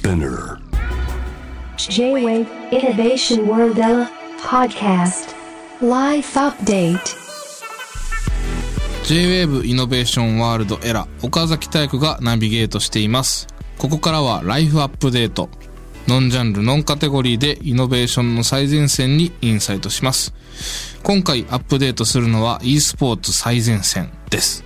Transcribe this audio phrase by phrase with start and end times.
[0.00, 0.58] Spinner.
[1.76, 3.76] J-Wave Innovation World
[4.38, 5.34] Podcast.
[5.82, 7.16] Life Update.
[9.04, 13.46] J-WAVE イノベーションワールドエラー岡崎体育がナビゲートしています。
[13.76, 15.50] ここからはライフアップデート
[16.08, 20.32] ノンジャンルノンカテゴリーでイノベーションの最前線にインサイトします。
[21.02, 24.64] 今回アップデートするのは e スポーツ最前線です。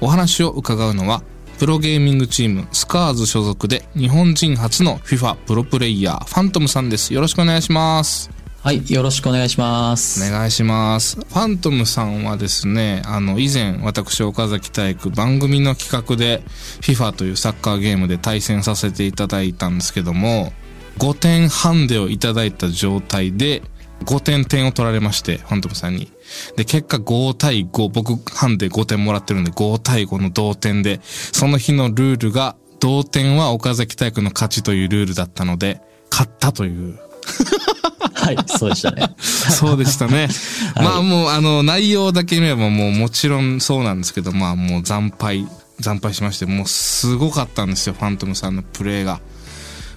[0.00, 1.24] お話を伺うのは
[1.58, 8.30] プロゲーミングチームスカーズ所属で日本人初の FIFA プロプレイヤーファントムさんですよろしくお願いします
[8.66, 10.20] はい、よろしくお願いします。
[10.28, 11.14] お願いします。
[11.14, 16.42] ファントムさんはですね、あの、以前、私、岡崎体育、番組の企画で、
[16.80, 20.52] FIFA というサッカーゲームで対戦させていただいたんですけども、
[20.98, 23.62] 5点ハンデをいただいた状態で、
[24.04, 26.10] 5点点を取られまして、ファントムさんに。
[26.56, 36.98] で、結果5対5、僕ハンデ5点もらってるんで、5対5の同点で、その日のルールが、同点は岡崎体育の勝ちというルールだったので、勝ったという
[38.14, 39.14] はい、そうでしたね。
[39.18, 40.28] そうでしたね。
[40.76, 45.46] まあもうあの内容だけ見ればもうもちろんそうなんですけど、まあもう惨敗、
[45.80, 49.20] 惨敗しまして、もうすごかったんですよ、ファントムさんのプレーが。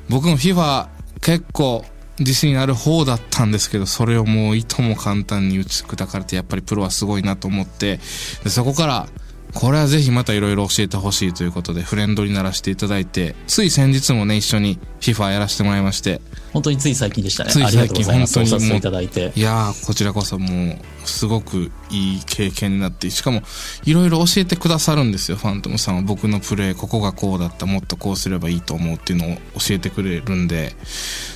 [0.10, 0.88] 僕も FIFA
[1.22, 1.86] 結構
[2.20, 8.00] 自信ある方だったんですけど、それをもういとも簡単に打ち砕かれて、やっぱりプロはすごいなと思って、
[8.44, 9.08] でそこから、
[9.54, 16.22] これはぜひまたいろいろ教えてほしいということでフレンドにならせていただいて、つい先日もね、一緒に FIFA やらせてもらいまして、
[16.54, 17.52] 本当につい最近でしたね。
[17.52, 19.32] ついありがとうございただいて。
[19.36, 23.44] いやー、こちらこそもう、すごくいい経験になって、しかも、
[23.86, 26.02] いろいろ教えてくださるんですよ、ファントムさんは。
[26.02, 30.76] 僕のプレー、ここがこうだった、もっとこうすればいいと思うっていうのを教えてくれるんで、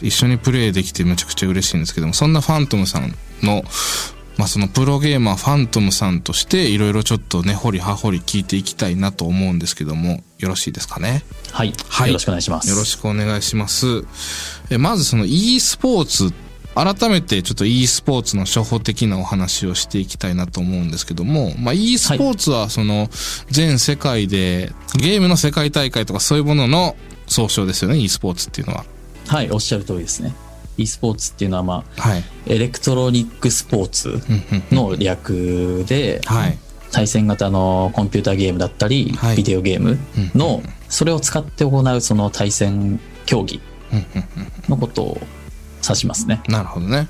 [0.01, 3.63] 一緒にプレーできてめちゃくちゃ嬉しいんですけども、そんなファントムさんの、
[4.37, 11.23] まあそのプロゲーマーファントムさんとして、いろいろちょっとね、掘り葉掘り聞いていきたいなと思うんですけども、よろしいですかね？
[11.51, 12.69] はい、はいよろしくお願いします。
[12.69, 14.05] よろしくお願いします。
[14.71, 16.33] えまずその e スポーツ、
[16.73, 23.09] 改めてちょっと e スポーツの初歩的なお話をしていきたいなと思うんですけども、まあ e スポーツはその
[23.51, 26.95] 全世界でゲームの世界大会とかそういうものの
[27.27, 28.85] 総称ですよね、e スポーツっていうのは。
[29.27, 30.33] はい、おっしゃる通りですね。
[30.77, 32.23] E スポーツっていうのは、まあ、はい。
[32.47, 34.21] エレクトロニックスポーツ
[34.71, 36.57] の略で、はい。
[36.91, 39.97] 対戦型のコンピューターゲームだったり、はいビデオゲーム
[40.35, 43.61] の、それを使って行うその対戦競技
[44.69, 45.21] のことを
[45.83, 46.43] 指しますね。
[46.47, 47.07] なるほどね。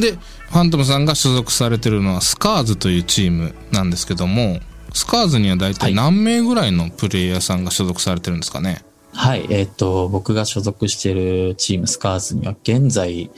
[0.00, 4.60] で、ファントムさんが所属されてるのはスカーズというチームなんですけども、
[4.92, 8.84] スカーズには大体何名ぐらいのプレイヤーさんが所属されてるんですかね？
[9.14, 13.30] はい、えっ、と、僕が所属しているチームスカーズには現在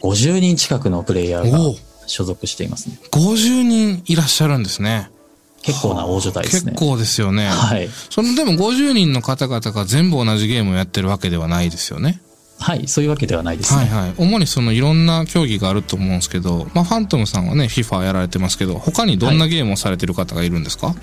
[0.00, 1.58] 50人近くのプレイヤーが
[2.06, 2.98] 所属していますね。
[3.10, 5.10] 50人いらっしゃるんですね。
[5.62, 6.72] 結構な大所帯ですね。
[6.72, 7.48] 結構ですよね。
[7.48, 7.88] はい。
[8.10, 12.20] そのでも50人の方々が全部同じゲームをやってるわけではないですよね。
[12.58, 13.84] はい、そういうわけではないですね。
[13.84, 14.14] はいはい。
[14.16, 20.94] 主にそのいろんな競技があると思うんですけど、まあファントムさんはね、FIFA やられてますけど、他にどんなゲームをされてる方がいるんですか？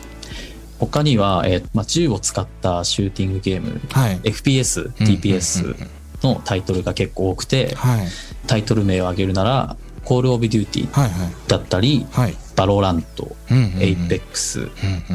[0.79, 4.19] 他には、えーまあ、銃を使ったシューティングゲーム、はい。
[4.21, 5.75] FPS、TPS
[6.23, 8.07] のタイトルが結構多くて、はい。
[8.47, 11.33] タイトル名を挙げるなら、 Call of Duty はいはい。
[11.47, 12.35] だったり、はい。
[12.55, 13.35] VALORANT、
[13.79, 14.69] Apex、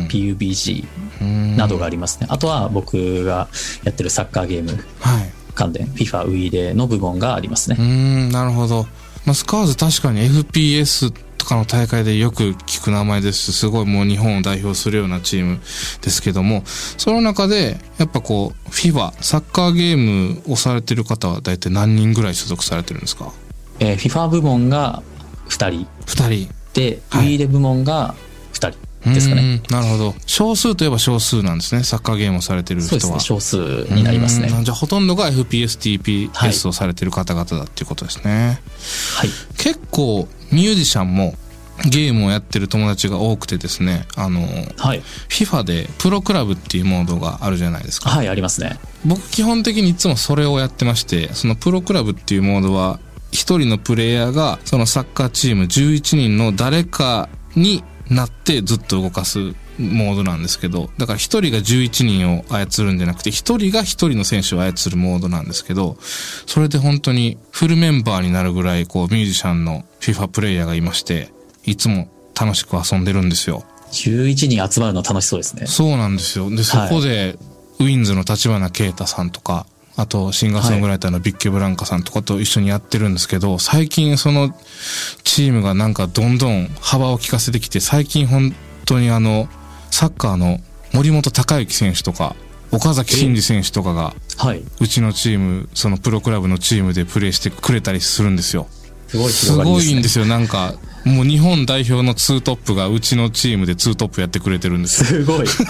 [0.08, 0.86] PUBG
[1.20, 2.26] うんなどがありますね。
[2.30, 3.48] あとは僕が
[3.84, 5.30] やってるサッカーゲームはい。
[5.54, 7.84] 関連、FIFA、ウイイレの部門がありますねうー。
[7.84, 8.86] ん、なるほど。
[9.24, 15.60] まあ、スカーズ確かに FPS とかの大会でよく聞く名前ですし、すごいもう日本を代表するようなチーム
[16.02, 23.32] ですけども、その中で、やっぱこう、FIFA、サッカーゲームをされてる方は大体何人ぐらい所属されてるんですか？
[23.80, 25.02] えー FIFA 部門が
[25.48, 26.54] 2人二人。
[26.74, 28.14] で、はいウィーレ部門が
[28.52, 28.78] 2人
[29.14, 29.62] ですかね。
[29.70, 30.14] なるほど。
[30.26, 31.84] 少数といえば少数なんですね。
[31.84, 33.14] サッカーゲームをされてる人は。
[33.14, 33.56] ね、少数
[33.94, 34.48] になりますね。
[34.64, 35.38] じゃあほとんどが FPS、
[36.36, 38.60] はい TPS をされてる方々だっていうことですね。
[39.16, 39.30] はい。
[39.56, 41.34] 結構ミュージシャンも
[41.84, 44.40] ゲームをやってる友達が多くてですね、あの、
[44.76, 45.02] はい。
[45.28, 48.10] FIFA でプロクラブっていうモードがあるじゃないですか。
[48.10, 48.78] はい、ありますね。
[49.04, 52.98] 僕基本的にいつもそれをやってまして、そのプロクラブっていうモードは、
[53.30, 65.96] 一人のプレイヤーがそのサッカーチーム11人の誰かになってずっと動かすモードなんですけど、だから一人が11人を操るんじゃなくて、一人が一人の選手を操るモードなんですけど、
[66.46, 71.32] それで本当にフルメンバーになるぐらいこうミュージシャンの FIFA プレイヤーがいまして、
[71.64, 72.08] いつも
[72.38, 73.64] 楽しく遊んでるんですよ。
[73.92, 75.66] 11人集まるの楽しそうですね。
[75.66, 76.50] そうなんですよ。
[76.50, 77.38] で、そこで、
[77.78, 79.66] ウィンズの立花啓太さんとか、
[79.96, 84.54] あと、シンガーソングライターのビッケブランカさんとかと一緒にやってるんですけど、最近その
[85.24, 88.54] チームがなんかどんどん幅を利かせてきて、最近本
[88.84, 89.48] 当にあの、
[89.90, 90.58] サッカーの
[90.92, 92.36] 森本孝之選手とか
[92.70, 94.62] 岡崎慎司選手とかが、はい。
[94.80, 98.66] うちのチーム、そのプロクラブのチームでプレーしてくれたりするんですよ。
[99.08, 99.64] すごいすね。
[99.64, 100.26] ごいんですよ。
[100.26, 100.74] なんか、
[101.04, 105.06] もう日本代表のツートップがうちのチームでツートップやってくれてるんですよ。
[105.06, 105.46] すごい。
[105.48, 105.60] そう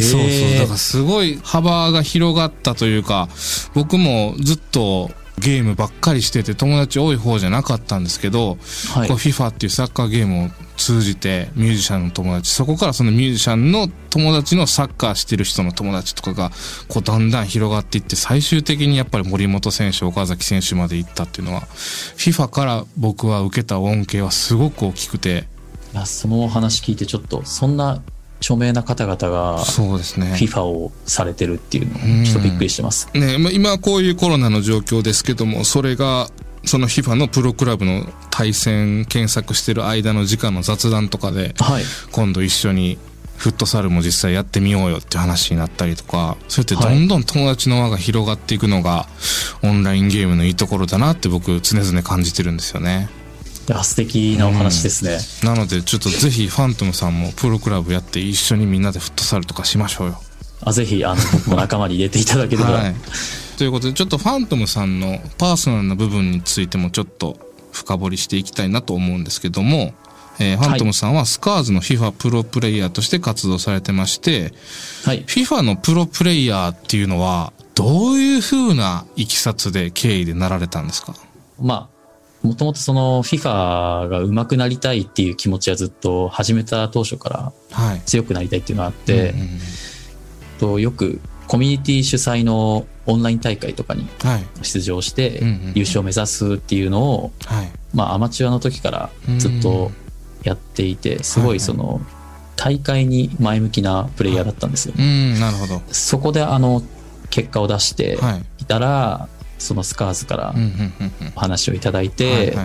[0.00, 0.58] そう。
[0.60, 3.28] だからすごい幅が広がったというか、
[3.74, 5.10] 僕もずっと
[5.40, 8.58] ゲームばっかりしてて友達多い方じゃなかったんですけど、
[8.92, 16.50] はいこう FIFA っていうサッカーゲームを通じてミュージシャンの友達、そこからそのミュージシャンの友達のサッカーしてる人の友達とかが、
[16.88, 21.62] こうだんだん広がっていって、最終的にやっぱり森本選手、岡崎選手まで行ったっていうのは、
[22.16, 25.46] FIFA から僕は受けた恩恵はすごく大きくて、
[25.92, 28.00] いやそのお話聞いてちょっと、そんな
[28.40, 30.34] 著名な方々がそうですね。
[30.38, 33.08] FIFA をされてるっていうのうんちょっとびっくりしてます。
[33.14, 36.30] ね、まあ今はこういうコロナの状況ですけども、それが、
[36.68, 41.84] その FIFA のプロクラブの対戦検索してる間の時間の雑談とかで、はい。
[42.12, 42.98] 今度一緒に
[43.36, 49.08] フットサルも実際やってみようよって話になったりとか、そうやってどんどん友達の輪が広がっていくのが、
[49.62, 53.08] オンラインゲームのいいところだなって僕常々感じてるんですよね。
[53.68, 55.18] いや素敵なお話ですね。
[55.48, 60.20] なのでちょっとぜひファントムさんもプロクラブやって一緒にみんなでフットサルとかしましょうよ。
[60.60, 62.70] あぜひ、あの、僕も仲間に入れていただければ。
[62.70, 62.94] はい。
[63.58, 67.36] ということで、ちょっとファントムさんのパーソナルな部分についてもちょっと
[67.72, 69.94] 深掘りしていきたいなと思うんですけども、
[70.38, 74.52] えーファントムさんはスカーズの FIFA プロプレイヤーとして活動されてまして、
[75.04, 75.24] はい。
[75.24, 81.14] FIFA のプロプレイヤーっていうのは、どういう風ないきさつで経緯でなられたんですか？
[81.60, 81.90] ま
[82.44, 88.00] あ、もともとその FIFA が上手くなりたいっていう気持ちはずっと始めた当初からはい。
[88.02, 89.58] 強くなりたいっていうのがあって、うんうんうん
[90.60, 94.44] とよくコミュニティ主催のオンライン大会とかにはい。
[94.62, 95.40] 出場して
[95.74, 97.70] 優勝を目指すっていうのを、はい。
[97.94, 99.90] まあアマチュアの時からずっと
[100.44, 102.00] やっていて、すごいその
[102.56, 104.94] 大会に前向きなプレイヤーだったんですよ。
[104.96, 105.82] うん、なるほど。
[105.90, 106.82] そこであの
[107.30, 108.44] 結果を出してはい。
[108.62, 109.28] いたら、
[109.58, 110.54] そのスカーズから。
[111.34, 112.56] お話をいただいて、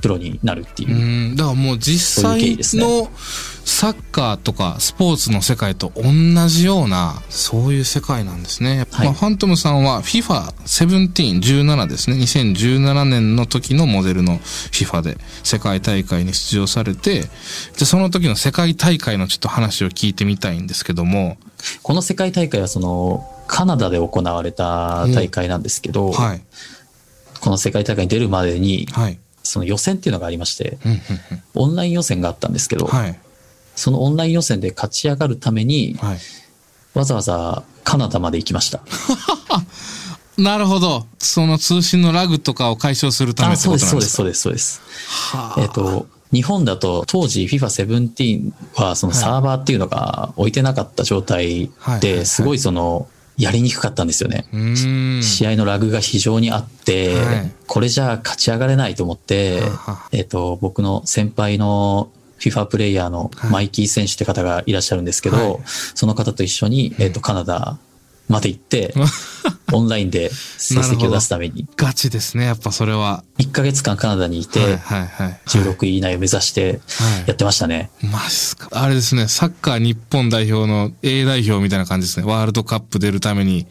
[0.00, 1.32] プロになるっていうう。
[1.32, 3.10] ん、だからもう実そういう経際緯ですねの
[3.76, 6.02] サッカーとかスポーツの世界と同
[6.48, 8.86] じような、そういう世界なんですね。
[8.90, 12.16] はいまあ、ファントムさんは FIFA17、17ですね。
[12.16, 17.24] 2017年の時のモデルの FIFA で世界大会に出場されて、
[17.78, 21.36] で、その時の世界大会のちょっと話を聞いてみたいんですけども、
[21.82, 26.42] この世界大会はそのカナダで行われた大会なんですけど、はい。
[27.40, 29.18] この世界大会に出るまでに、はい。
[29.42, 31.00] その予選っていうのがありまして、うんうん
[31.58, 33.18] オンライン予選があったんですけど、うんはい。
[33.76, 36.18] そのオンライン予選で勝ち上がるために、はい。
[36.94, 38.80] わざわざカナダまで行きました。
[40.38, 41.06] なるほど。
[41.18, 45.30] その通信のラグとかを解消するためあ、ってそうです、ことなんそうです、そうです、そうです。
[45.32, 51.70] はあえっ、と、日本だと当時 FIFA17 はそのサーバーっていうのが置いてなかった状態
[52.00, 53.08] ですごいその
[53.38, 54.46] やりにくかったんですよね。
[55.22, 59.60] 試合のラグが非常にあって、はいこれじゃあ勝ち上がれないと思って
[60.12, 62.10] えっ、と、僕の先輩の
[62.50, 65.56] FIFA プレイヤーのはいマイキー選手って方がいらっしゃるんですけど、はい
[65.94, 67.78] その方と一緒に、えっ、と、カナダ
[68.28, 68.92] まで行って、
[69.72, 73.24] オンラインで成績を出すために、ガチですね、やっぱそれは。
[73.38, 75.40] 1ヶ月間カナダにいて、はいはいはい。
[75.46, 77.90] 16位以内を目指してはいやってましたね。
[78.02, 78.68] マジっすか。
[78.72, 82.26] あれですね、サッカー日本代表の A 代表みたいな感じですね。
[82.26, 83.66] ワールドカップ出るために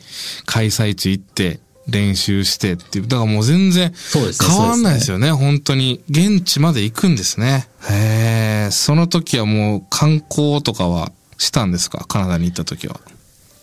[0.45, 3.07] 開催地行って練習してっていう。
[3.07, 3.93] だからもう全然
[4.41, 6.01] 変わんないですよね、本当に。
[6.09, 7.67] 現地まで行くんですね。
[7.89, 12.05] へえ、その時はもう観光とかはしたんですか？
[12.07, 12.99] カナダに行った時は。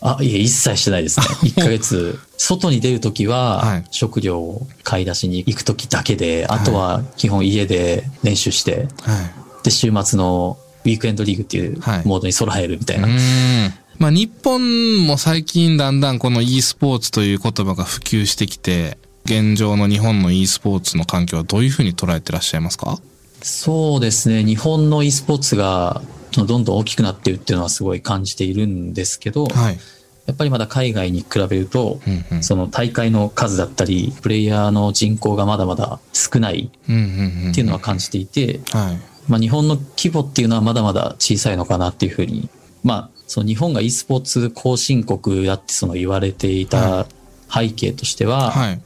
[0.05, 1.27] あ、いえ、一切してないですね。
[1.57, 9.65] 1ヶ月、外に出るときは、はい食料を買い出しに行くときだけで、あとは基本家で練習して、はい。
[9.65, 13.09] で、週末のウィークエンドリーグっていうはいモードに備えるみたいうな。
[13.09, 13.75] ーん。
[13.99, 22.99] まあ日本も最近だんだんこの e スポーツという言葉が普及してきて、現状の日本の e スポーツの環境はどういうふうに捉えてらっしゃいますか？
[23.43, 24.45] そうですね。
[24.45, 29.79] 日本の e スポーツがどんどん大きくなっているっていうのはすごい感じているんですけど、はい。
[30.27, 32.43] やっぱりまだ海外に比べると、うんうん。
[32.45, 36.71] その大会の数だったり、プレイヤーの人口がまだまだ少ない。
[36.73, 38.99] っていうのは感じていて、はい。
[39.29, 42.49] まあ、日本の規模っていうのはまだまだ小さいのかなっていうふうに、
[42.85, 47.07] まあ、その日本が e スポーツ後進国だってその言われていた
[47.51, 48.81] 背景としては、はい。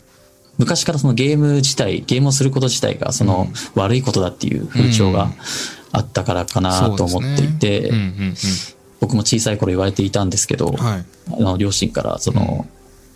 [0.57, 5.33] 昔からそのゲーム自体、ゲームをすること自体がその悪いことだっていう風潮が
[5.91, 7.91] あったからかなと思っていて、
[9.01, 10.77] 僕も小さい頃言われていたんですけど、うん。
[10.77, 11.05] はい。
[11.33, 12.69] あの両親からその、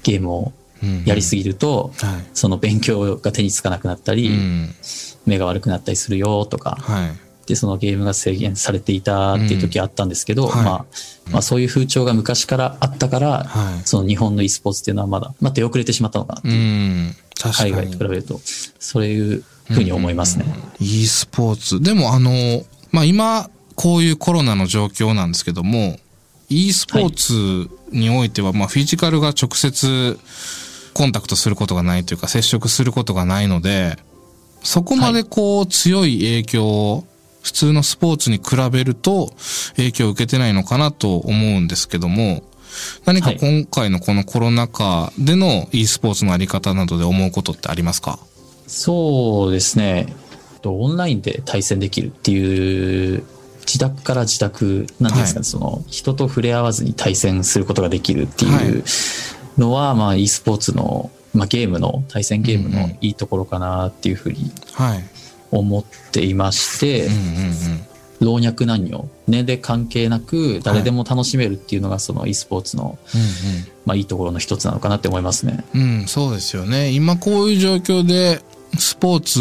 [0.03, 2.25] ゲームをうんやりすぎると、はい。
[2.35, 4.75] その勉強が手につかなくなったり、うん。
[5.27, 7.30] 目が悪くなったりするよとか、はい。
[7.51, 10.51] っってそのゲームが制限されていたっていう時あったんですけど、うん。
[10.51, 10.65] はい。
[10.65, 10.85] まあ、
[11.33, 13.87] まあそういう風潮が昔からあったから、はい。
[13.87, 17.15] その日本の e スポーツっていうのはまだ、まあ、出遅れてしまったのかなってういう。
[17.53, 18.41] 海外と比べると、
[18.79, 20.45] そういうふうに思いますね。
[20.79, 21.81] e スポーツ。
[21.83, 25.99] でもあの、まあ、今、こういうコロナの状況なんですけども、
[26.49, 30.19] e スポーツにおいては、まあ、フィジカルが直接
[30.93, 33.97] コンタクトすることがないというか、接触することがないので、
[34.63, 37.05] そこまでこう、強い影響を、
[37.43, 39.33] 普通のスポーツに比べると
[39.77, 42.43] 影響を受けてないのかなと思うんですけども、
[43.05, 43.39] 何かはい。
[43.39, 48.19] 今回のこのコロナ禍での e スポーツのあり方などで思うことってありますか？
[48.67, 50.15] そうですね。
[50.63, 53.25] とオンラインで対戦できるっていう、
[53.61, 55.45] 自宅から自宅、なんですかね、はい。
[55.45, 58.67] その、人と触れ合わずに対戦することができるってはい。
[58.67, 58.85] いう
[59.59, 65.05] のは、まあ、e スポーツの、まあ、ゲームの、対戦ゲームのいいところかなっていうふうにはい。
[65.51, 67.91] 思っていまして、うんうんうん。
[68.21, 72.99] 老若男女、年齢関係なく誰でも楽しめるっていうのがその e スポーツの、
[73.87, 75.65] まあ、いいところの一つなのかなって思いますね。
[75.75, 76.91] うんそうですよね。
[76.91, 78.43] 今こういう状況で、
[78.79, 79.41] スポーツ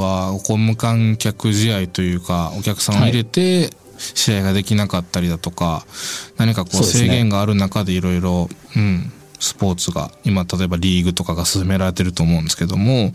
[0.00, 5.86] はこう無観客試合というか、お客さんを入れて、試合ができなかったりだとか、
[6.36, 13.12] 何かこう制限がある中でいろいろ、うん、スポーツが、今例えばリーグとかが進められてると思うんですけども、はい。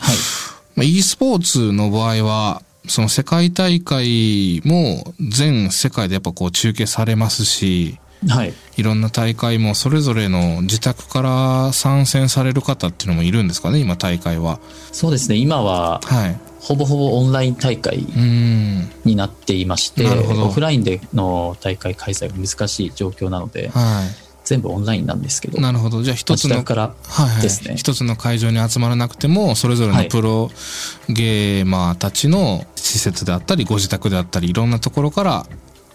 [0.76, 8.54] まあ e スポーツの場合は、その世界大会も全世界でやっぱこう中継されますし、はい。
[8.78, 14.60] いろんな大会もそれぞれの自宅から参戦される方っていうのもいるんですかね、今大会は。
[14.92, 15.36] そうですね。
[15.36, 16.40] 今は、はい。
[16.60, 18.06] ほぼほぼオンライン大会。
[19.04, 24.08] になっていまして、なるほどオフラインでの大会開催が難しい状況なので、は
[24.44, 25.62] 全部オンラインなんですけど、い。
[25.62, 26.04] なるほど。
[26.04, 27.42] じゃあ一つの、からはいはい。
[27.42, 30.50] ですね一つの会場に集まらなくても、それぞれのはいプロ
[31.10, 35.46] ゲーマーたちの施設であったり、ご自宅であったり、いろんなところから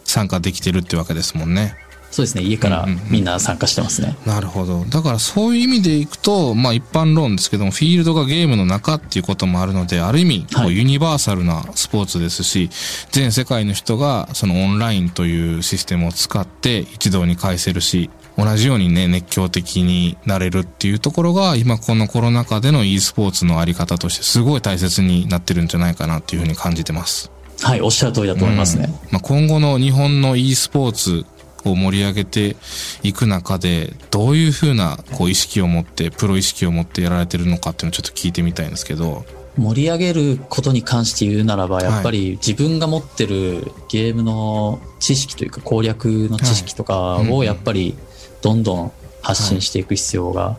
[0.05, 1.77] 参加できてるってわけですもんね。
[2.11, 4.17] そうですね、家からうんうんうんみんな参加してますね。
[4.25, 4.85] なるほど。
[4.89, 12.71] だからそういう意味でいくと、まあ一般論ですけども、フィールドがゲームの中っていうこともあるので、ある意味、こはいうユニバーサルなスポーツですし、
[13.11, 27.31] 全世界の人がそのオンラインというシステムを使って一堂に会せるし、同じようにね、熱狂的になれるっていうところが、今このコロナ禍での e スポーツのあり方としてすごい大切になってるんじゃないかなっていうふうに感じてます。
[27.63, 28.85] はい、おっしゃる通りだと思いますね。
[28.87, 31.25] うんまあ、今後の日本の e スポーツ
[31.71, 32.57] を盛り上げて
[33.03, 39.25] いく中で、どういうふうなこう意識を持って、プロ意識を持ってやられてるのかっていうのをちょっと聞いてみたいんですけど。
[39.59, 47.97] 盛り上げることに関して言うならば、やっぱり自分が持ってるゲームの知識というか攻略の知識とかをやっぱり
[48.43, 48.93] どんどん
[49.23, 50.59] 発信していく必要が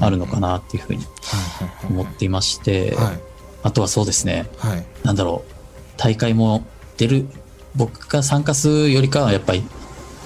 [0.00, 1.04] あるのかなっていうふうには
[1.86, 3.20] い思っていまして、はい。
[3.62, 4.46] あとはそうですね。
[5.04, 5.52] なんだろう、
[5.98, 6.64] 大会も
[6.96, 7.28] 出る、
[7.76, 9.62] 僕が参加するよりかはやっぱり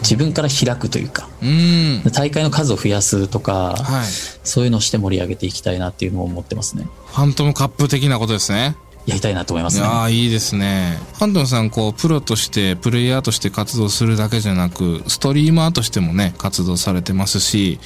[0.01, 2.13] 自分から開くというか、うーん。
[2.13, 4.07] 大会の数を増やすとか、はい。
[4.45, 6.87] そういうのをして盛り上げていきたいなっていうのを思ってますね。
[7.07, 8.77] ファントムカップ的なことですね。
[9.07, 9.87] やりたいなと思いますね。
[9.87, 10.99] いやーいいですね。
[11.19, 17.79] ハントンさん、こう、プロとして、プレイヤーとして活動するだけじゃなく、ストリーマーとしてもね、活動されてますし、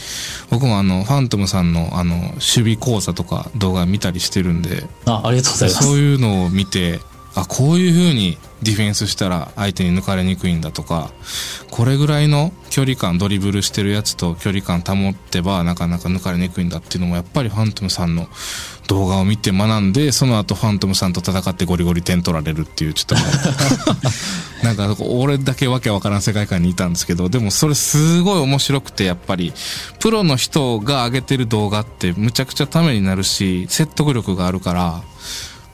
[0.50, 5.84] 僕もあの、ファントムさんの、あの、守備講座とか動画見たりしてるんで、あありがとうございます。
[5.84, 7.00] そういうのを見て、
[7.40, 11.10] あ、こういう風にディフェンスしたら相手に抜かれにくいんだとか、
[11.70, 18.28] これぐらいの距離感、ドリブルしてるやつと距離感保ってばなかなか抜かれにくいんだっていうのもやっぱりファントムさんの
[18.88, 23.14] 動画を見て学んで、その後ファントムさんと戦ってゴリゴリ点取られるっていう、ちょっと
[24.66, 29.52] なんか俺だけわけわからん世界観にいたんですけど、でもそれすごい面白くてやっぱり、
[30.00, 35.02] プロの人が上げてる動画ってむちゃくちゃためになるし、説得力があるから、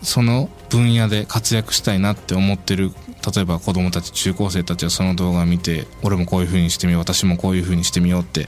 [0.05, 2.93] その分野で活躍したいなって思ってる
[3.35, 8.47] 例えば子供たち中高生たちはその動画を見て俺もこういう風にしてみよう私もこういう風にしてみようって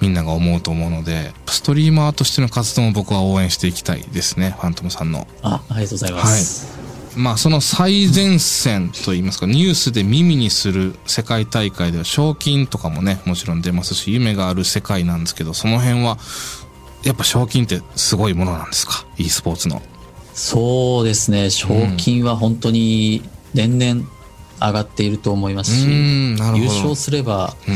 [0.00, 5.26] みんなが思うと思うのでストリーマーとしての活動も僕は応援していきたいですねファントムさんの。
[5.42, 6.76] あありがとうございます。
[7.16, 16.18] まあその最前線といいますかニュースで耳にする世界大会では賞金とかもねもちろん出ますし夢がある世界なんですけどその辺は
[17.04, 19.80] やっぱ賞金ってすごいものなんですか？e スポーツの
[20.36, 23.22] そうですね、賞金は本当に
[23.54, 24.06] 年々
[24.60, 27.74] 上がっていると思いますし、優勝すれば、うん。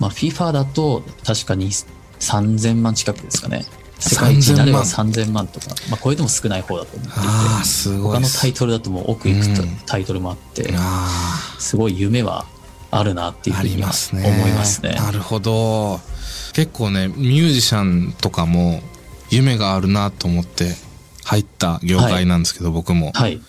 [0.00, 1.70] まあ、FIFA だと確かに
[2.18, 3.64] 3000万近くですかね。
[4.00, 5.46] 世界一になれば3000万。
[5.46, 9.76] とか、まあ、これでも少ない方だと思っていて、他のタイトルだともう奥行くとうん。
[9.86, 11.08] タイトルもあって、あ
[11.60, 12.44] すごい夢は
[12.90, 14.28] あるなっていうふうにはますね。
[14.28, 14.94] 思いますね。
[14.94, 16.00] なるほど。
[16.54, 18.80] 結構ねミュージシャンとかも
[19.30, 20.76] 夢があるなと思って
[21.24, 23.40] 入った業界なんですけど、僕もはい。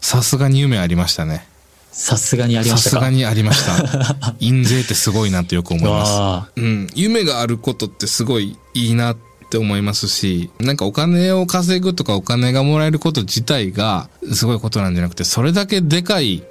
[0.00, 1.46] さすがに夢ありましたね
[1.92, 2.94] さすがにありましたか？
[2.96, 4.34] さすがにありました。
[4.40, 6.12] 印税ってすごいなってよく思います。
[6.12, 6.88] あうん。
[6.94, 9.16] 夢があることってすごいいいなっ
[9.50, 16.42] て思いますし、なんかお金を稼ぐとかお金がもらえること自体がすごいことなんじゃなくて、それだけでかい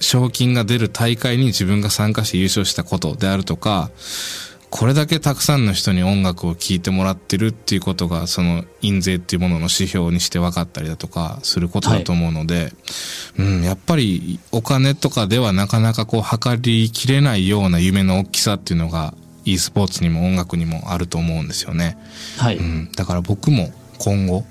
[0.00, 3.90] 賞金が出る大会に自分が参加して優勝したことであるとか、
[4.70, 12.72] これだけたくさんの人に音楽を聴いてもらってるっていうことが、その印税っていうものの指標にして分かったりだとかすることだと思うので、
[13.38, 21.96] うん、やっぱりお金とかではなかなかこう測りきれないような夢の大きさっていうのが e スポーツにも音楽にもあると思うんですよね。
[22.38, 22.44] あ。
[22.44, 22.58] はい。
[22.58, 24.44] うん、だから僕も今後、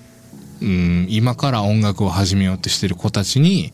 [0.61, 3.71] うん、今から音楽を始めようとしてる子たちに、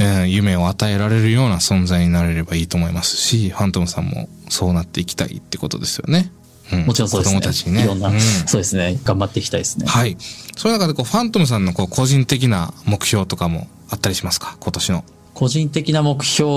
[0.00, 6.32] えー夢を与えられるような存在になれればいいと思いますし、ファントムさんもそうなっていきたいってことですよね。
[6.72, 7.40] うんもちろんそうですね。
[7.40, 7.84] 子供たちにね。
[7.84, 8.98] いろんな、うんそうですね。
[9.04, 9.86] 頑張っていきたいですね。
[9.86, 10.16] はい。
[10.56, 14.56] そういう中でこう、ファントムさんのこう個人的な目標とかもあったりしますか？
[14.60, 15.04] 今年の。
[15.34, 16.48] 個人的な目標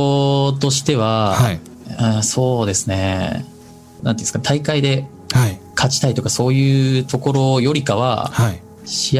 [0.59, 1.59] としては、はい。
[1.97, 3.45] あーそうですね。
[4.03, 5.59] なんていうんですか、大会ではい。
[5.75, 8.61] 勝ちたいとかそういうところよりかは、はい。
[8.85, 9.19] 試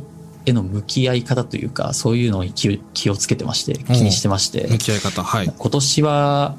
[0.00, 0.04] 合
[0.46, 5.22] への向き合い方というか、そういうのを気をつけてまして、気にしてまして、向き合い方。
[5.22, 5.52] はい。
[5.56, 6.56] 今年は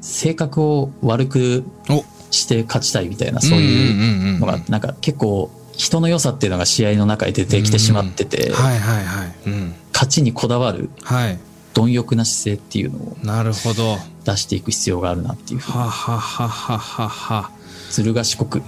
[0.00, 9.34] 性格を悪くおして勝ちたいみたいな、そういうのがなんか結構人の良さっていうのが試合の中で出てきてしまってて、はいはいはい。
[9.46, 9.74] うん。
[9.92, 11.38] 勝ちにこだわるはい。
[11.74, 13.92] 貪欲な姿勢っていうのをなるほど。
[13.92, 17.50] は出していく必要があるなっていうふうにははははは。
[17.90, 18.62] ずる賢く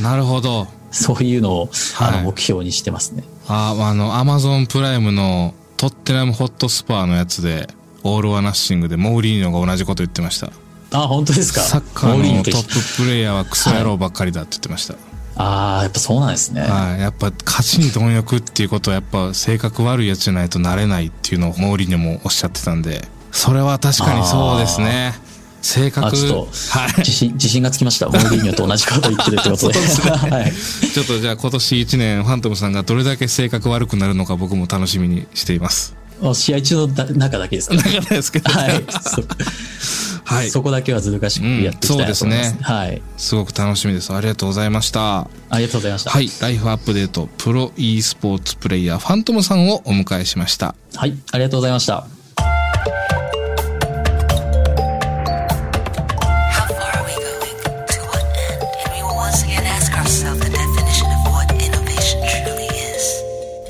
[0.00, 0.66] なるほど。
[0.90, 3.24] そういうのを、はいあの目標にしてますね。
[3.48, 7.68] あ、あの、アマゾンプライムのトッテナムホットスパーのやつで、
[8.02, 10.50] オール・オア・ナッシングでモーリーニョが同じこと言ってました。
[10.92, 11.60] あ、本当ですか？
[11.60, 14.94] サッカーのトッププレイヤーはクソ野郎ばっかりだって言ってました。
[15.34, 16.62] ああ、やっぱそうなんですね。
[16.62, 17.00] はい。
[17.00, 25.12] やっぱ勝ちに貪欲っていうことはやっぱ性格悪いやつじゃないとなれないっていうのをモーリーニョもおっしゃってたんで、それは確かにそうですね。
[25.66, 26.94] 性格、あちょっとはい。
[26.98, 28.06] 自信、自信がつきました。
[28.06, 29.78] モーリーニョと同じこと言ってるってことで。
[30.30, 30.52] はい。
[30.94, 35.96] ちょっとじゃあ今年1年ファントムさんがどれだけ性格悪くなるのか僕も楽しみにしています。
[36.34, 37.74] 試合中のだ中だけですか？
[37.74, 38.50] なかなかですけど。
[38.50, 38.84] はい。
[39.02, 39.22] そ
[40.24, 40.50] はい。
[40.50, 42.50] そこだけはずる賢くやっていきたいなと思います。
[42.52, 43.02] うんそうですはい。
[43.16, 44.12] すごく楽しみです。
[44.12, 45.18] ありがとうございました。
[45.18, 46.10] ありがとうございました。
[46.10, 46.30] はい。
[46.40, 50.74] ライフアップデート、プロ e スポーツプレイヤー、ファントムさんをお迎えしました。
[50.94, 51.16] はい。
[51.32, 52.15] ありがとうございました。